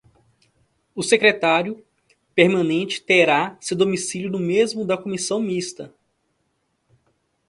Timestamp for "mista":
5.39-5.93